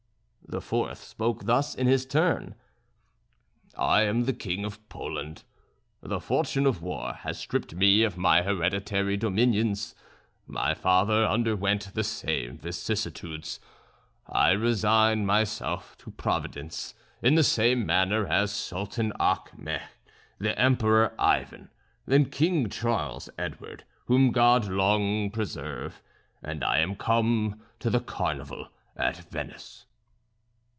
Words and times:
The 0.47 0.59
fourth 0.59 1.01
spoke 1.01 1.45
thus 1.45 1.73
in 1.73 1.87
his 1.87 2.05
turn: 2.05 2.55
"I 3.77 4.01
am 4.01 4.25
the 4.25 4.33
King 4.33 4.65
of 4.65 4.85
Poland; 4.89 5.45
the 6.01 6.19
fortune 6.19 6.65
of 6.65 6.81
war 6.81 7.13
has 7.13 7.39
stripped 7.39 7.73
me 7.73 8.03
of 8.03 8.17
my 8.17 8.41
hereditary 8.41 9.15
dominions; 9.15 9.95
my 10.45 10.73
father 10.73 11.25
underwent 11.25 11.91
the 11.93 12.03
same 12.03 12.57
vicissitudes; 12.57 13.61
I 14.27 14.51
resign 14.51 15.25
myself 15.25 15.97
to 15.99 16.11
Providence 16.11 16.95
in 17.21 17.35
the 17.35 17.43
same 17.45 17.85
manner 17.85 18.27
as 18.27 18.51
Sultan 18.51 19.13
Achmet, 19.21 19.83
the 20.37 20.59
Emperor 20.59 21.15
Ivan, 21.17 21.69
and 22.05 22.29
King 22.29 22.67
Charles 22.69 23.29
Edward, 23.37 23.85
whom 24.07 24.31
God 24.33 24.67
long 24.67 25.31
preserve; 25.31 26.01
and 26.43 26.61
I 26.61 26.79
am 26.79 26.97
come 26.97 27.61
to 27.79 27.89
the 27.89 28.01
Carnival 28.01 28.67
at 28.97 29.15
Venice." 29.29 29.85